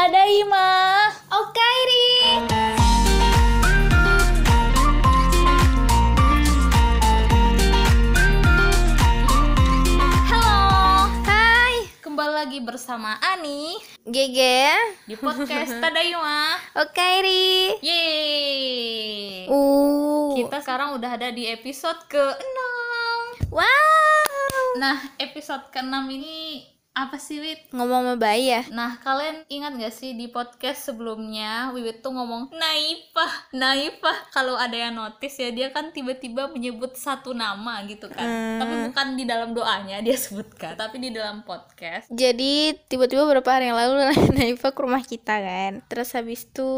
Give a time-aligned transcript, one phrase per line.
[0.00, 1.12] Tadaima.
[1.28, 2.08] Okairi.
[10.26, 11.06] Halo.
[11.28, 13.76] Hai, Kembali lagi bersama Ani
[14.08, 14.72] Gege.
[15.04, 16.56] di podcast Tadaima.
[16.72, 17.76] Okairi.
[17.84, 19.52] Yeay.
[19.52, 20.32] Uh.
[20.40, 23.52] Kita sekarang udah ada di episode ke-6.
[23.52, 24.80] Wow.
[24.80, 27.70] Nah, episode ke-6 ini apa sih, Wit?
[27.70, 28.66] Ngomong sama bayi ya?
[28.74, 34.26] Nah, kalian ingat gak sih di podcast sebelumnya Wiwit tuh ngomong naifah, naifah.
[34.34, 38.26] Kalau ada yang notice ya dia kan tiba-tiba menyebut satu nama gitu kan.
[38.26, 38.58] Hmm.
[38.58, 42.10] Tapi bukan di dalam doanya dia sebutkan, tapi di dalam podcast.
[42.10, 45.86] Jadi tiba-tiba beberapa hari yang lalu Naifa ke rumah kita kan.
[45.86, 46.70] Terus habis itu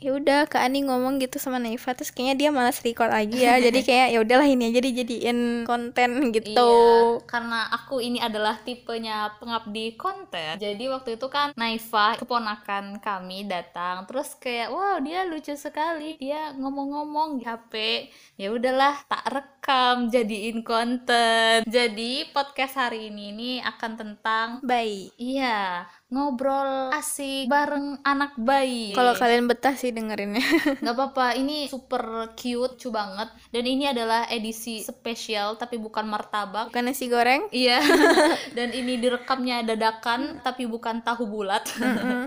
[0.00, 3.60] ya udah Kak Ani ngomong gitu sama Naifa terus kayaknya dia malas record lagi ya.
[3.60, 6.56] jadi kayak ya udahlah ini aja dijadiin konten gitu.
[6.56, 10.56] Iya, karena aku ini adalah tipenya pengabdi konten.
[10.56, 16.56] Jadi waktu itu kan Naifa, keponakan kami datang, terus kayak wow dia lucu sekali, dia
[16.56, 18.08] ngomong-ngomong di HP.
[18.40, 21.68] Ya udahlah, tak rekam jadiin konten.
[21.68, 25.12] Jadi podcast hari ini ini akan tentang Bayi.
[25.20, 28.92] iya, ngobrol asik bareng anak bayi.
[28.92, 30.44] Kalau kalian betah sih dengerinnya.
[30.84, 36.68] nggak apa-apa ini super cute cu banget dan ini adalah edisi spesial tapi bukan martabak
[36.68, 37.48] Bukan nasi goreng?
[37.48, 37.80] Iya,
[38.56, 41.64] dan ini direkamnya dadakan tapi bukan tahu bulat.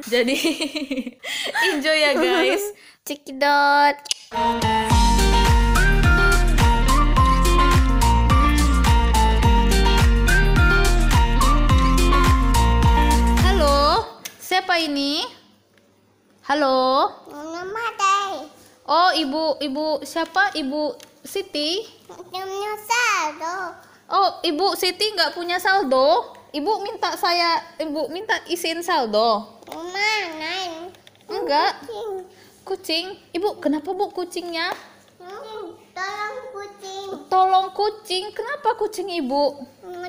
[0.09, 0.37] Jadi
[1.69, 2.73] enjoy ya guys.
[3.05, 3.95] Cekidot.
[14.65, 15.21] Siapa ini?
[16.49, 17.05] Halo.
[17.29, 18.49] Nama Dai.
[18.89, 20.57] Oh, ibu, ibu siapa?
[20.57, 21.85] Ibu Siti.
[22.09, 23.57] Namanya Sado.
[24.09, 26.33] Oh, ibu Siti nggak punya saldo.
[26.49, 29.61] Ibu minta saya, ibu minta isiin saldo.
[29.69, 30.89] Mana?
[31.29, 31.85] Enggak.
[32.65, 33.21] Kucing.
[33.37, 34.73] Ibu, kenapa bu kucingnya?
[35.93, 37.09] Tolong kucing.
[37.29, 38.33] Tolong kucing.
[38.33, 39.61] Kenapa kucing ibu?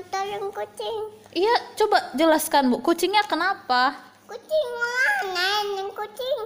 [0.09, 1.01] Tolong kucing.
[1.37, 2.81] Iya, coba jelaskan bu.
[2.81, 4.06] Kucingnya kenapa?
[4.27, 5.87] Kucing mana?
[5.95, 6.39] Kucing.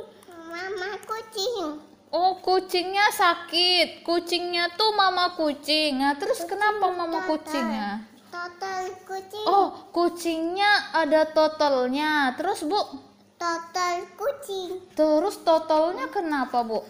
[0.45, 1.81] Mama kucing.
[2.13, 4.05] Oh, kucingnya sakit.
[4.05, 5.97] Kucingnya tuh mama kucing.
[5.97, 8.05] Nah, terus kenapa mama kucingnya?
[8.29, 9.45] Total kucing.
[9.49, 12.37] Oh, kucingnya ada totalnya.
[12.37, 13.01] Terus, Bu?
[13.41, 14.85] Total kucing.
[14.93, 16.85] Terus totalnya kenapa, Bu?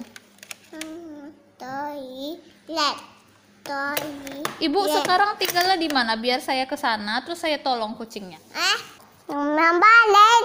[0.76, 2.98] Hmm, toilet.
[3.64, 4.46] Toilet.
[4.60, 6.20] Ibu sekarang tinggalnya di mana?
[6.20, 8.42] Biar saya ke sana terus saya tolong kucingnya.
[8.52, 9.01] Eh?
[9.32, 10.00] Nambah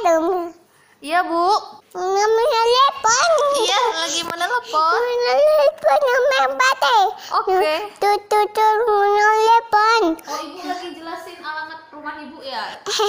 [0.06, 0.54] dong.
[1.02, 1.46] Iya, Bu.
[1.94, 3.30] Namanya lepon.
[3.62, 5.00] Iya, lagi menelepon.
[5.22, 6.98] Lepon namanya bate.
[7.38, 7.72] Oke.
[8.02, 10.02] Tutu tutu lepon.
[10.26, 12.64] Oh, Ibu lagi jelasin alamat rumah Ibu ya?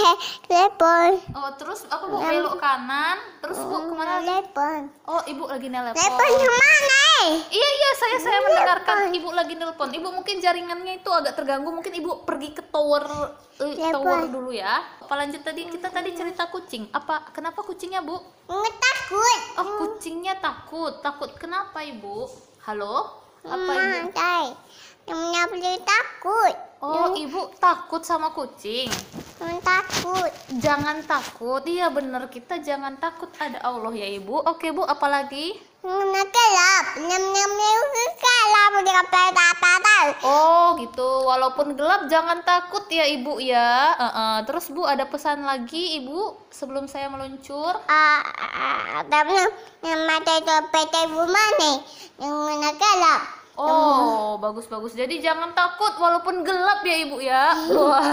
[0.54, 1.12] Lepon.
[1.34, 3.18] Oh, terus apa Bu belok kanan?
[3.42, 4.30] Terus Bu ke mana lagi?
[4.30, 4.82] Lepon.
[5.10, 5.98] Oh, Ibu lagi nelepon.
[5.98, 6.98] Lepon ke mana?
[7.50, 9.90] Iya iya saya saya mendengarkan ibu lagi nelpon.
[9.90, 11.74] Ibu mungkin jaringannya itu agak terganggu.
[11.74, 13.04] Mungkin ibu pergi ke tower
[13.58, 14.86] eh, tower dulu ya.
[15.02, 16.88] Apa lanjut tadi kita tadi cerita kucing.
[16.94, 18.37] Apa kenapa kucingnya bu?
[18.48, 19.40] Nggak takut.
[19.60, 21.04] Oh kucingnya takut.
[21.04, 22.32] Takut kenapa ibu?
[22.64, 23.12] Halo?
[23.44, 24.12] Apa ibu?
[25.08, 26.56] Namanya beli takut.
[26.80, 28.88] Oh ibu takut sama kucing.
[29.44, 30.32] Nggak takut.
[30.64, 31.64] Jangan takut.
[31.68, 33.28] Iya bener kita jangan takut.
[33.36, 34.40] Ada Allah ya ibu.
[34.40, 35.60] Oke bu apalagi?
[35.88, 36.86] Gelap.
[37.00, 38.72] Gelap.
[38.98, 39.24] Kata
[40.26, 43.94] Oh gitu, walaupun gelap jangan takut ya ibu ya.
[43.96, 44.36] Heeh.
[44.50, 47.72] Terus bu ada pesan lagi ibu sebelum saya meluncur.
[47.88, 48.20] Ah,
[49.08, 49.32] tapi
[49.86, 51.74] nama itu PT Bumane
[52.20, 53.22] yang mana gelap.
[53.58, 54.94] Oh bagus bagus.
[54.94, 57.56] Jadi jangan takut walaupun gelap ya ibu ya.
[57.74, 58.06] Wah.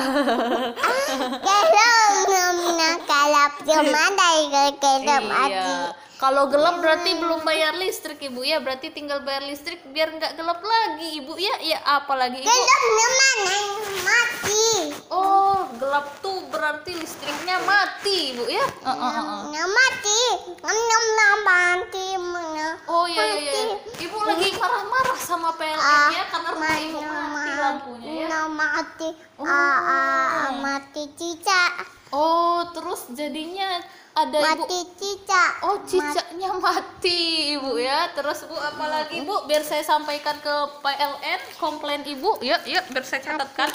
[1.43, 5.97] Gelap namanya gelap cuma dari gelap aja.
[6.15, 6.23] Iya.
[6.23, 8.63] Kalau gelap berarti belum bayar listrik ibu ya.
[8.63, 11.55] Berarti tinggal bayar listrik biar nggak gelap lagi ibu ya.
[11.59, 12.47] Ya apalagi ibu.
[12.47, 13.61] Gelap namanya
[14.07, 14.71] mati.
[15.11, 18.63] Oh gelap tuh berarti listriknya mati ibu ya.
[18.63, 19.43] Heeh, heeh, heeh.
[19.59, 20.23] Nah, mati.
[20.63, 22.69] Nam nam nam mati mana?
[22.87, 23.77] Oh iya iya iya.
[24.07, 28.41] Ibu lagi marah-marah sama PLN Ah, ya karena rumah ibu mati lampunya ya.
[28.47, 29.09] Mati.
[29.35, 29.45] Oh.
[29.45, 31.91] Ah, ah, mati cicak.
[32.15, 33.83] Oh, terus jadinya
[34.15, 35.51] ada ibu Mati cicak.
[35.67, 38.15] Oh, cicaknya mati, Ibu ya.
[38.15, 42.39] Terus Bu apalagi Bu biar saya sampaikan ke PLN komplain Ibu.
[42.39, 43.75] Yuk, yuk biar saya catatkan.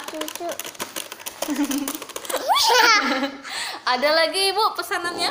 [3.92, 5.30] Ada lagi Ibu pesanannya?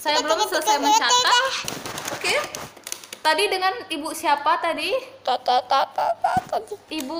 [0.00, 1.42] Saya belum selesai mencatat.
[2.16, 2.34] Oke.
[3.20, 4.94] Tadi dengan Ibu siapa tadi?
[6.88, 7.18] Ibu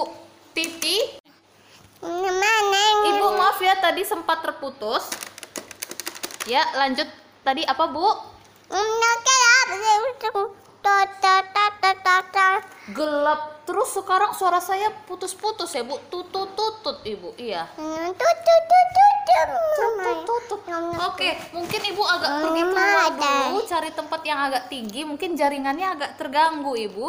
[0.57, 1.26] Titi.
[3.57, 5.17] Maaf ya tadi sempat terputus.
[6.45, 7.09] Ya, lanjut.
[7.41, 8.05] Tadi apa, Bu?
[12.93, 13.65] Gelap.
[13.65, 15.97] Terus sekarang suara saya putus-putus ya, Bu.
[16.13, 17.33] Tutut-tutut, Ibu.
[17.41, 17.65] Iya.
[19.73, 20.61] Tutut-tutut.
[21.17, 25.01] Oke, mungkin Ibu agak pergi keluar dulu, cari tempat yang agak tinggi.
[25.09, 27.09] Mungkin jaringannya agak terganggu, Ibu.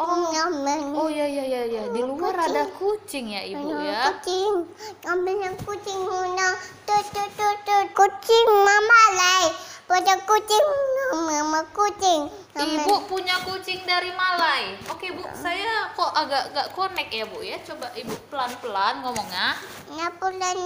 [0.00, 1.82] Oh iya iya iya iya.
[1.92, 4.08] Di luar ada kucing ya, Ibu ya.
[4.16, 4.64] Kucing,
[5.04, 6.56] ambil kucing mana?
[6.88, 7.86] Tut tut tut tut.
[7.92, 9.52] Kucing mama lai.
[9.84, 10.66] Pada kucing
[11.12, 12.32] mama kucing.
[12.56, 14.72] Ibu punya kucing dari Malai.
[14.88, 15.22] Oke, Bu.
[15.36, 17.60] Saya kok agak gak connect ya, Bu ya.
[17.60, 19.52] Coba Ibu pelan-pelan ngomongnya.
[19.92, 20.58] Ngapulan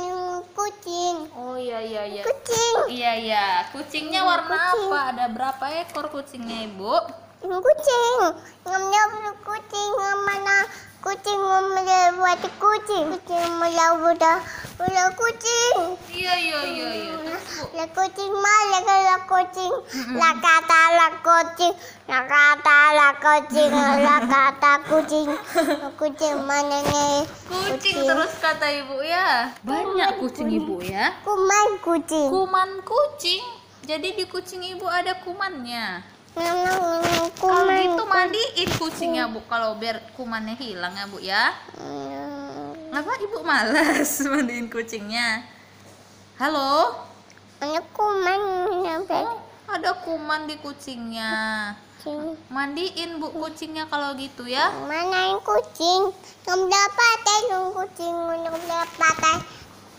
[0.55, 1.27] kucing.
[1.35, 2.23] Oh iya iya iya.
[2.23, 2.77] Kucing.
[2.87, 3.47] Iya iya.
[3.75, 4.89] Kucingnya warna Kucing.
[4.95, 4.99] apa?
[5.11, 7.24] Ada berapa ekor kucingnya, Ibu?
[7.45, 8.21] Kucing.
[8.65, 9.93] Ngamnya kucing
[10.25, 10.65] mana?
[11.05, 11.41] Kucing
[12.17, 13.05] buat kucing.
[13.13, 14.41] Kucing mula budak.
[14.81, 15.77] Budak kucing.
[16.09, 17.37] Iya iya iya iya.
[17.77, 19.73] La kucing malah la kucing.
[20.17, 21.77] La kata la kucing.
[22.09, 23.71] La kata la kucing.
[23.77, 25.29] La kata kucing.
[26.01, 27.29] Kucing mana nih?
[27.45, 29.53] Kucing terus kata Ibu ya.
[29.61, 31.13] Banyak kucing Ibu ya.
[31.21, 32.33] Kuman kucing.
[32.33, 33.45] Kuman kucing.
[33.85, 36.14] Jadi di kucing Ibu ada kumannya.
[36.35, 41.55] Kalau gitu mandiin kucingnya Bu kalau biar kumannya hilang ya Bu ya.
[42.91, 45.47] Kenapa Ibu malas mandiin kucingnya?
[46.35, 47.07] Halo?
[47.63, 48.43] Anak kuman
[49.15, 49.39] Oh,
[49.71, 51.31] ada kuman di kucingnya.
[52.03, 52.35] kucing.
[52.51, 54.75] Mandiin Bu kucingnya kalau gitu ya.
[54.91, 56.11] Mana yang kucing?
[56.43, 59.39] Kamu dapat yang kucing kamu dapat.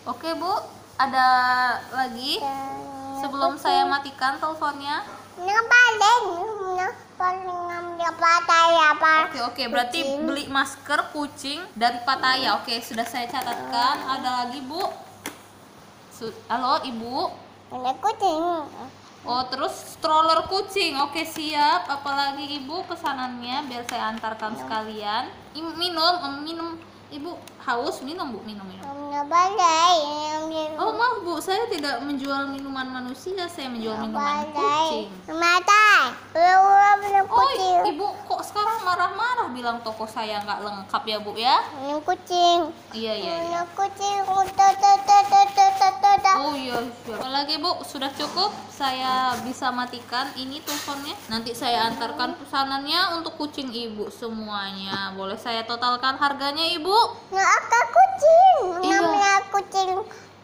[0.03, 0.51] Oke Bu,
[0.99, 1.27] ada
[1.95, 2.43] lagi
[3.23, 5.23] sebelum saya matikan teleponnya.
[9.27, 12.55] Oke oke, berarti beli masker kucing dari Pattaya.
[12.63, 13.99] Oke, sudah saya catatkan.
[14.15, 14.79] Ada lagi Bu?
[16.47, 17.15] Halo Ibu.
[17.67, 18.39] Ada kucing.
[19.27, 20.95] Oh terus stroller kucing.
[21.03, 21.91] Oke siap.
[21.91, 25.27] Apalagi Ibu pesanannya biar saya antarkan sekalian.
[25.51, 26.15] Minum,
[26.47, 26.79] minum.
[27.05, 27.31] Ibu
[27.61, 28.81] haus minum Bu, minum minum.
[30.75, 34.45] Oh maaf Bu, saya tidak menjual minuman manusia, saya menjual minuman
[37.29, 37.77] kucing.
[37.77, 37.91] Oh.
[37.93, 41.57] Ibu kok sekarang marah-marah bilang toko saya nggak lengkap ya Bu ya?
[41.85, 42.59] Yang kucing.
[42.91, 43.33] Iya iya.
[43.39, 43.61] iya.
[43.61, 44.19] Yang kucing.
[46.19, 46.37] Tuh.
[46.39, 47.19] Oh iya, siap.
[47.19, 48.51] Apalagi Bu, sudah cukup.
[48.71, 51.15] Saya bisa matikan ini teleponnya.
[51.31, 55.15] Nanti saya antarkan pesanannya untuk kucing Ibu semuanya.
[55.15, 56.97] Boleh saya totalkan harganya Ibu?
[57.31, 58.55] Nah, apa kucing?
[58.87, 58.99] Iya.
[58.99, 59.91] Namanya kucing.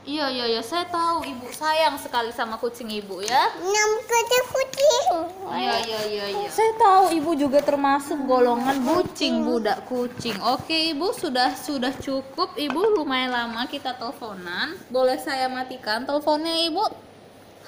[0.01, 3.43] Iya iya iya, saya tahu Ibu sayang sekali sama kucing Ibu ya.
[3.61, 5.05] Nam kucing kucing.
[5.45, 6.49] Iya iya iya iya.
[6.49, 10.33] Saya tahu Ibu juga termasuk golongan kucing budak kucing.
[10.41, 14.73] Oke Ibu sudah sudah cukup Ibu lumayan lama kita teleponan.
[14.89, 16.85] Boleh saya matikan teleponnya Ibu?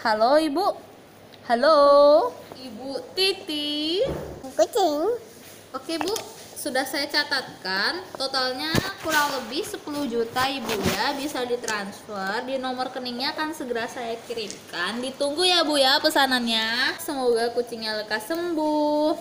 [0.02, 0.68] Halo Ibu.
[1.46, 1.78] Halo.
[2.58, 4.02] Ibu Titi.
[4.58, 5.34] Kucing.
[5.74, 6.14] Oke Bu,
[6.63, 8.71] sudah saya catatkan totalnya
[9.04, 11.12] kurang lebih 10 juta Ibu ya.
[11.19, 15.04] Bisa ditransfer di nomor rekeningnya akan segera saya kirimkan.
[15.04, 16.95] Ditunggu ya Bu ya pesanannya.
[17.04, 19.12] Semoga kucingnya lekas sembuh.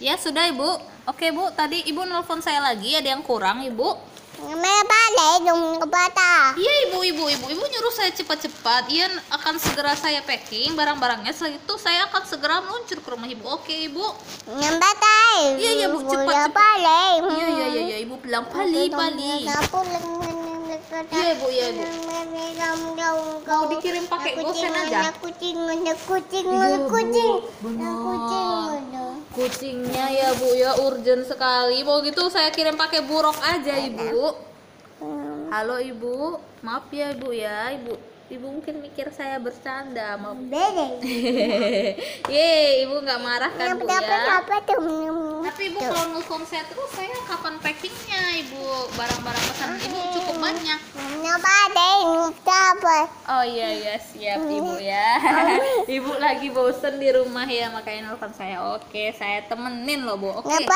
[0.00, 0.80] Ya sudah Ibu.
[1.12, 6.54] Oke Bu tadi Ibu nelfon saya lagi ada yang kurang Ibu Namanya balai dong kebata.
[6.54, 7.46] iya Ibu Ibu Ibu.
[7.58, 8.86] Ibu nyuruh saya cepat-cepat.
[8.86, 11.34] Iya akan segera saya packing barang-barangnya.
[11.34, 13.44] Setelah itu saya akan segera meluncur ke rumah Ibu.
[13.50, 14.04] Oke Ibu?
[14.78, 15.58] Batai.
[15.58, 17.18] Iya, iya, Bu, cepat, balai.
[17.34, 17.96] iya iya iya iya.
[18.06, 19.46] Ibu bilang pali pali
[20.88, 21.84] Iya, Bu, iya, Bu.
[23.44, 25.12] Mau dikirim pakai gosen aja?
[25.20, 27.34] Kucing, ada kucing, Iya, kucing.
[27.60, 28.72] Kucing.
[29.28, 31.84] Kucingnya ya Bu ya urgent sekali.
[31.84, 34.48] Mau gitu saya kirim pakai buruk aja Ibu.
[35.52, 37.72] Halo Ibu, maaf ya Ibu ya.
[37.76, 40.36] Ibu Ibu mungkin mikir saya bercanda, maaf.
[40.36, 41.00] Bede.
[42.28, 44.20] Ye, Ibu nggak marah kan Bu ya?
[45.48, 48.60] Tapi Ibu kalau nelfon saya terus saya kapan packingnya Ibu?
[48.92, 50.80] Barang-barang pesanan Ibu cukup banyak.
[53.24, 55.08] Oh iya iya siap Ibu ya.
[55.96, 58.60] Ibu lagi bosen di rumah ya makanya nelfon saya.
[58.76, 60.36] Oke, saya temenin loh Bu.
[60.36, 60.52] Oke.
[60.52, 60.68] Dia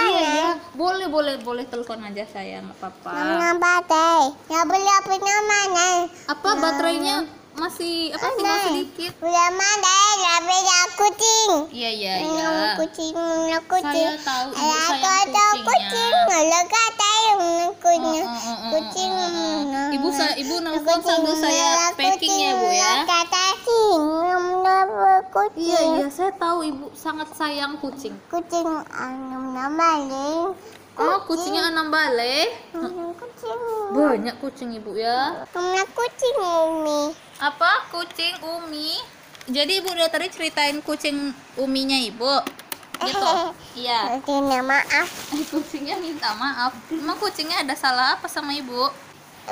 [0.00, 0.50] Iya, iya.
[0.78, 3.10] Boleh, boleh, boleh telepon aja saya, nggak apa-apa.
[4.46, 5.79] Yang beli apa namanya?
[6.26, 7.16] Apa baterainya
[7.50, 9.10] masih apa tinggal sedikit?
[9.18, 9.96] Pulang mana?
[10.16, 10.60] Yang beli
[10.90, 11.50] kucing.
[11.70, 12.48] Iya, iya, iya.
[12.74, 13.12] Kucing,
[13.66, 14.08] kucing.
[14.08, 15.66] Saya tahu ibu sayang kucingnya.
[15.66, 16.12] kucing.
[16.30, 17.40] Alah, kata yang
[17.74, 18.26] kucing.
[18.70, 19.12] Kucing.
[19.90, 21.68] Ibu sa- ibu nelfon sambil saya
[21.98, 22.92] packing ya, Bu, ya.
[23.04, 24.00] Kata kucing.
[25.60, 28.14] Iya, iya, saya tahu ibu sangat sayang kucing.
[28.28, 28.66] Kucing,
[29.50, 30.54] nama lain.
[30.98, 32.50] Oh, kucingnya enam balai.
[32.74, 33.60] Hmm, kucing.
[33.94, 35.46] Banyak kucing ibu ya.
[35.54, 37.14] Kena kucing Umi.
[37.38, 37.86] Apa?
[37.94, 38.98] Kucing Umi.
[39.46, 42.26] Jadi ibu udah tadi ceritain kucing Uminya ibu.
[43.06, 43.32] Gitu.
[43.80, 44.20] Iya.
[44.20, 45.08] Tidak maaf.
[45.54, 46.76] Kucingnya minta maaf.
[46.92, 48.92] Emang kucingnya ada salah apa sama ibu?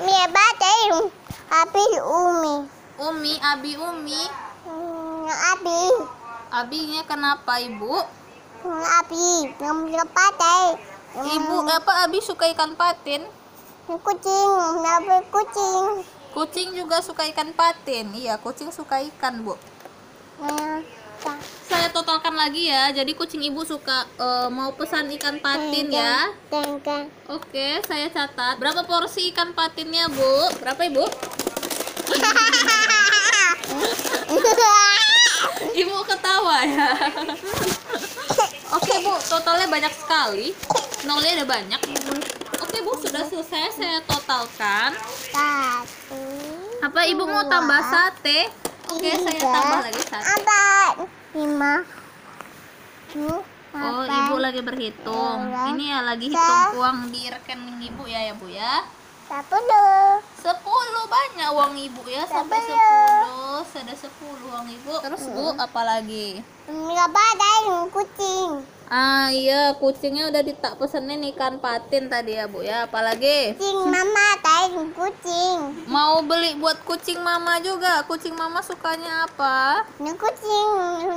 [0.04, 1.08] Mia batai.
[1.48, 2.68] Abi Umi.
[3.00, 4.22] Umi, Abi Umi.
[4.68, 5.24] Hmm,
[5.56, 5.82] Abi.
[6.52, 8.04] Abinya kenapa ibu?
[8.60, 9.48] Hmm, Abi.
[9.56, 10.76] Ngambil batai.
[11.16, 13.24] Ibu apa Abi suka ikan patin?
[13.88, 14.48] Kucing.
[14.84, 16.04] Nabi kucing.
[16.36, 18.12] Kucing juga suka ikan patin.
[18.12, 19.56] Iya, kucing suka ikan, Bu.
[21.18, 21.34] Tak.
[21.66, 22.92] Saya totalkan lagi ya.
[22.92, 26.28] Jadi kucing ibu suka eh, mau pesan ikan patin ya.
[26.52, 27.08] Tengah.
[27.32, 28.60] Oke, saya catat.
[28.60, 30.60] Berapa porsi ikan patinnya, Bu?
[30.62, 31.04] Berapa, Ibu?
[35.78, 36.90] Ibu ketawa ya.
[38.78, 40.54] Oke, Bu, totalnya banyak sekali.
[41.06, 41.80] Nolnya ada banyak.
[42.58, 44.96] Oke, Bu, sudah selesai saya totalkan.
[45.30, 46.22] Satu.
[46.82, 48.50] Apa Ibu mau tambah sate?
[48.90, 50.26] Oke, saya tambah lagi sate.
[50.26, 50.92] Empat.
[51.38, 51.74] Lima.
[53.12, 53.40] Tujuh.
[53.68, 55.38] Oh, Ibu lagi berhitung.
[55.76, 58.82] Ini ya lagi hitung uang di rekening Ibu ya, ya, Bu ya.
[59.28, 60.24] Sepuluh.
[60.40, 60.56] 10
[61.04, 63.60] banyak uang Ibu ya, sampai Sepuluh.
[63.60, 63.76] 10.
[63.76, 64.92] Sudah 10 uang Ibu.
[65.04, 66.40] Terus Bu, apa lagi?
[66.64, 68.37] Nggak badai kucing.
[68.88, 72.88] Ah, iya, kucingnya udah ditak pesenin ikan patin tadi ya, Bu ya.
[72.88, 73.52] Apalagi?
[73.52, 75.58] Kucing mama tai kucing.
[75.84, 78.00] Mau beli buat kucing mama juga.
[78.08, 79.84] Kucing mama sukanya apa?
[80.00, 80.68] Ini kucing.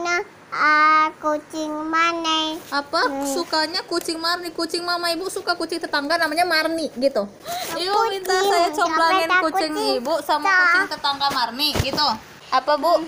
[0.03, 0.19] Nah,
[0.51, 2.59] ah kucing mana?
[2.75, 3.07] Apa?
[3.31, 4.51] Sukanya kucing Marni.
[4.51, 7.23] Kucing mama ibu suka kucing tetangga namanya Marni gitu.
[7.71, 9.99] Ibu minta saya coblangin Apa kucing kucing?
[10.03, 12.07] ibu sama kucing tetangga Marni gitu.
[12.51, 12.99] Apa bu?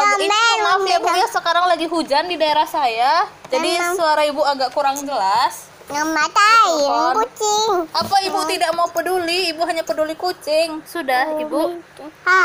[0.00, 3.28] Abu, ini Comel, maaf ya bu ya sekarang lagi hujan di daerah saya.
[3.52, 5.68] Jadi suara ibu agak kurang jelas.
[5.90, 7.14] Tai Telepon.
[7.18, 7.70] kucing.
[7.90, 9.50] Apa ibu tidak mau peduli?
[9.50, 10.86] Ibu hanya peduli kucing.
[10.86, 11.82] Sudah ibu.
[12.22, 12.44] Ha,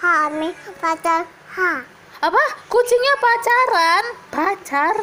[0.00, 0.48] ha, mi,
[0.80, 1.72] pacar, ha.
[2.24, 2.42] Apa?
[2.72, 4.04] Kucingnya pacaran?
[4.32, 4.94] Pacar?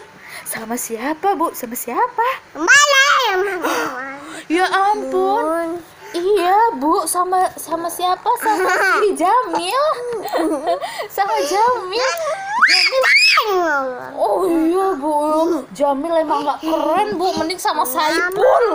[0.50, 1.53] Sama siapa bu?
[1.53, 2.27] Sama siapa?
[2.57, 3.29] Balai.
[4.51, 5.79] Ya ampun.
[6.13, 8.29] Iya bu, sama sama siapa?
[8.38, 8.70] Sama
[9.01, 9.86] si Jamil.
[11.15, 12.13] sama Jamil.
[14.15, 15.12] Oh iya bu,
[15.75, 18.65] Jamil emang gak keren bu, mending sama Saipul.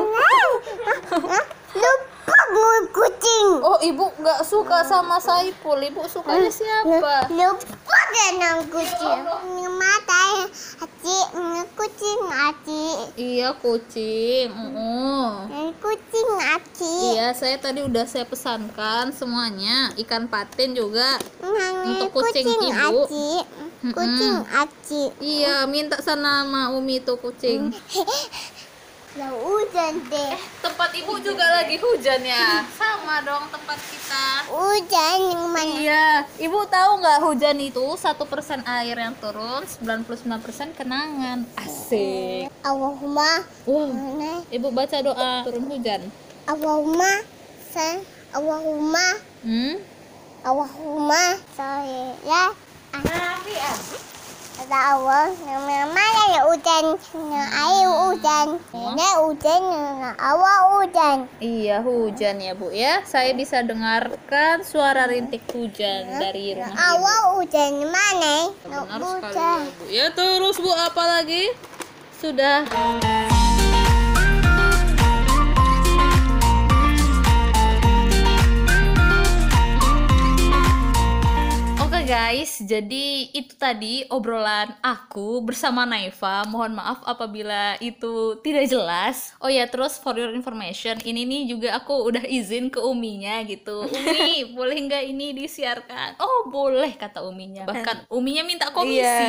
[1.08, 2.17] Lupa
[2.48, 3.46] gue kucing.
[3.60, 7.28] Oh ibu nggak suka sama Saipul, ibu sukanya siapa?
[7.32, 9.20] Lupa dengan kucing.
[9.58, 10.36] Nama tai
[10.80, 11.18] hati,
[11.76, 12.84] kucing hati.
[13.16, 14.48] Iya kucing.
[14.74, 15.46] Oh.
[15.78, 17.14] Kucing hati.
[17.14, 21.20] Iya, saya tadi udah saya pesankan semuanya, ikan patin juga.
[21.84, 23.06] Untuk kucing ibu.
[23.06, 23.30] Aci.
[23.94, 25.02] Kucing aci.
[25.22, 27.70] Iya, minta sana sama Umi tuh kucing.
[29.16, 30.36] Ya hujan deh.
[30.60, 32.60] Tempat ibu juga lagi hujan ya.
[32.76, 34.26] Sama dong tempat kita.
[34.52, 35.64] Hujan yang mana?
[35.80, 41.48] Iya, ibu tahu nggak hujan itu satu persen air yang turun, 99% kenangan.
[41.56, 42.52] Asik.
[42.60, 44.44] Allahumma mana?
[44.52, 46.04] ibu baca doa turun hujan.
[46.44, 47.24] Allahumma
[47.72, 49.78] san Allahumma Hmm?
[50.42, 52.50] Allahumma saya ya.
[52.90, 53.38] Kata
[54.66, 56.98] Allah, nama mana ya hujan?
[57.30, 58.58] Air hujan.
[58.74, 59.62] Nah, hujan,
[60.18, 61.30] awal hujan.
[61.38, 63.06] Iya hujan ya bu ya.
[63.06, 66.74] Saya bisa dengarkan suara rintik hujan dari rumah.
[66.74, 68.50] Awal hujan mana?
[68.66, 69.58] Benar sekali hujan.
[69.62, 69.84] ya bu.
[69.94, 71.54] Ya terus bu apa lagi?
[72.18, 72.66] Sudah.
[82.08, 86.48] Guys, jadi itu tadi obrolan aku bersama Naifa.
[86.48, 89.36] Mohon maaf apabila itu tidak jelas.
[89.44, 93.84] Oh ya, terus for your information, ini nih juga aku udah izin ke Uminya gitu.
[93.84, 96.16] Umi, boleh nggak ini disiarkan?
[96.16, 97.68] Oh, boleh kata Uminya.
[97.68, 99.04] Bahkan Uminya minta komisi.
[99.04, 99.20] Iya.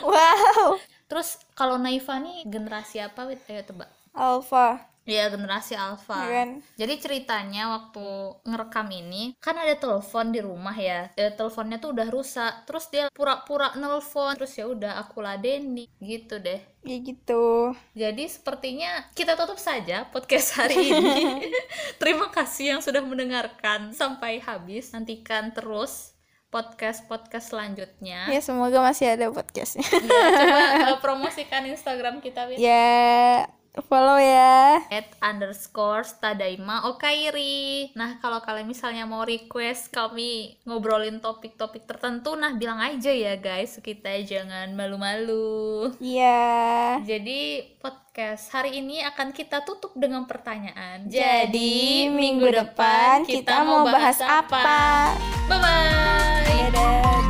[0.08, 0.80] Wow.
[1.04, 3.28] Terus kalau Naifa nih generasi apa?
[3.28, 3.92] Ayo tebak.
[4.16, 4.88] Alpha.
[5.08, 6.20] Ya generasi alfa.
[6.20, 6.50] Iya kan?
[6.76, 8.04] Jadi ceritanya waktu
[8.44, 11.08] ngerekam ini kan ada telepon di rumah ya.
[11.16, 12.68] Eh, teleponnya tuh udah rusak.
[12.68, 14.36] Terus dia pura-pura nelfon.
[14.36, 16.60] Terus ya udah aku ladeni gitu deh.
[16.84, 17.72] Ya gitu.
[17.96, 21.48] Jadi sepertinya kita tutup saja podcast hari ini.
[22.00, 24.92] Terima kasih yang sudah mendengarkan sampai habis.
[24.92, 26.12] Nantikan terus
[26.48, 28.28] podcast-podcast selanjutnya.
[28.28, 29.84] Ya semoga masih ada podcastnya.
[29.84, 30.60] Ya, coba
[30.92, 32.56] eh, promosikan Instagram kita, Wit.
[32.56, 33.44] ya
[33.84, 34.82] follow ya.
[34.90, 37.92] At underscore stadaima okairi.
[37.94, 43.78] Nah kalau kalian misalnya mau request kami ngobrolin topik-topik tertentu nah bilang aja ya guys.
[43.78, 45.92] Kita jangan malu-malu.
[46.02, 46.98] Iya.
[47.04, 51.06] Jadi podcast hari ini akan kita tutup dengan pertanyaan.
[51.06, 55.14] Jadi minggu depan kita mau bahas apa?
[55.48, 57.27] bye bye dadah